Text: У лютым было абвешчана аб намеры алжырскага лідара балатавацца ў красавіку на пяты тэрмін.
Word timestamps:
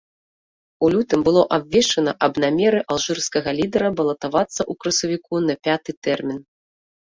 У 0.87 0.87
лютым 0.93 1.19
было 1.27 1.41
абвешчана 1.57 2.11
аб 2.29 2.33
намеры 2.45 2.79
алжырскага 2.97 3.49
лідара 3.61 3.89
балатавацца 4.03 4.59
ў 4.59 4.73
красавіку 4.83 5.33
на 5.49 5.53
пяты 5.67 5.91
тэрмін. 6.05 6.45